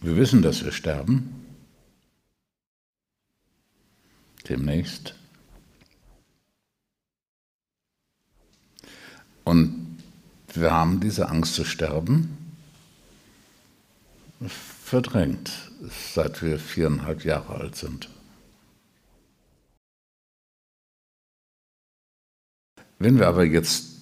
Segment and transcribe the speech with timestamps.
[0.00, 1.44] Wir wissen, dass wir sterben.
[4.48, 5.14] Demnächst.
[9.44, 9.98] Und
[10.54, 12.36] wir haben diese Angst zu sterben
[14.86, 15.50] verdrängt,
[16.14, 18.08] seit wir viereinhalb Jahre alt sind.
[22.98, 23.96] Wenn wir aber jetzt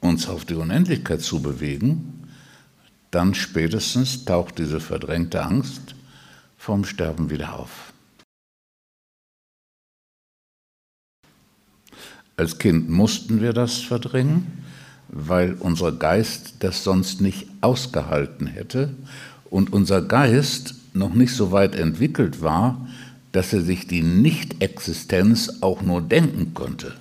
[0.00, 2.21] uns auf die Unendlichkeit zubewegen,
[3.12, 5.94] dann spätestens taucht diese verdrängte Angst
[6.58, 7.92] vom Sterben wieder auf.
[12.36, 14.64] Als Kind mussten wir das verdrängen,
[15.08, 18.94] weil unser Geist das sonst nicht ausgehalten hätte
[19.50, 22.88] und unser Geist noch nicht so weit entwickelt war,
[23.32, 26.94] dass er sich die Nicht-Existenz auch nur denken konnte.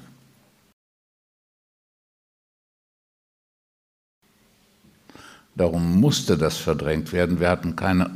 [5.55, 7.39] Darum musste das verdrängt werden.
[7.39, 8.09] Wir hatten keine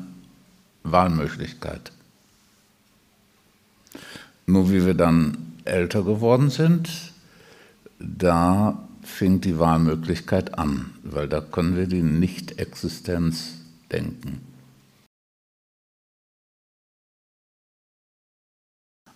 [0.83, 1.92] Wahlmöglichkeit.
[4.45, 6.89] Nur wie wir dann älter geworden sind,
[8.00, 13.55] da fing die Wahlmöglichkeit an, weil da können wir die Nicht-Existenz
[13.92, 14.42] denken.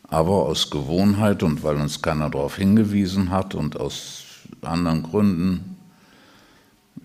[0.03, 4.23] Aber aus Gewohnheit und weil uns keiner darauf hingewiesen hat und aus
[4.61, 5.78] anderen Gründen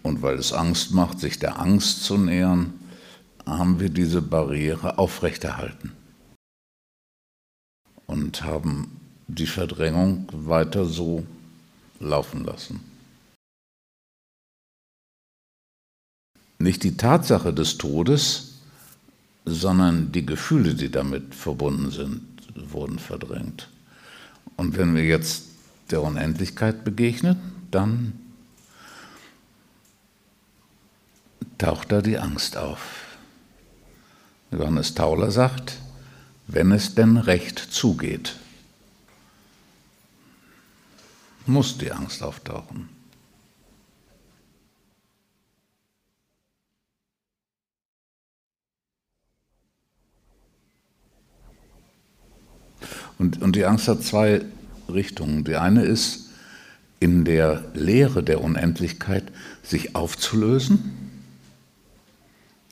[0.05, 2.75] und weil es Angst macht, sich der Angst zu nähern,
[3.47, 5.93] haben wir diese Barriere aufrechterhalten
[8.07, 11.27] und haben die Verdrängung weiter so
[12.01, 12.81] laufen lassen.
[16.59, 18.59] Nicht die Tatsache des Todes,
[19.45, 22.23] sondern die Gefühle, die damit verbunden sind,
[22.55, 23.69] wurden verdrängt.
[24.57, 25.45] Und wenn wir jetzt
[25.91, 27.37] der Unendlichkeit begegnen,
[27.71, 28.24] dann
[31.59, 33.17] taucht da die Angst auf.
[34.51, 35.79] Johannes Tauler sagt,
[36.47, 38.37] wenn es denn recht zugeht
[41.47, 42.89] muss die Angst auftauchen.
[53.19, 54.45] Und, und die Angst hat zwei
[54.89, 55.45] Richtungen.
[55.45, 56.31] Die eine ist,
[57.01, 59.25] in der Lehre der Unendlichkeit
[59.63, 61.04] sich aufzulösen.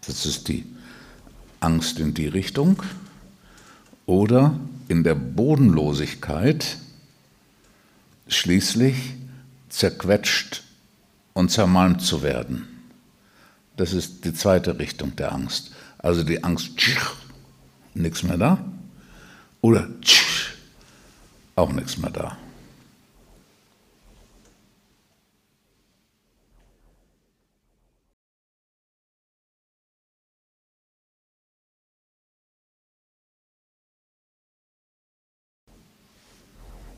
[0.07, 0.67] Das ist die
[1.61, 2.83] Angst in die Richtung.
[4.07, 4.59] Oder
[4.89, 6.77] in der Bodenlosigkeit
[8.27, 9.15] schließlich
[9.69, 10.65] zerquetscht
[11.33, 12.69] und zermalmt zu werden.
[13.77, 15.71] Das ist die zweite Richtung der Angst.
[15.99, 16.73] Also die Angst,
[17.95, 18.65] nichts mehr da.
[19.61, 19.89] Oder
[21.55, 22.37] auch nichts mehr da.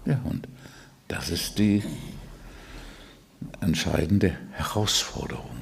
[0.06, 0.48] Ja, und
[1.09, 1.82] das ist die
[3.60, 5.53] entscheidende Herausforderung.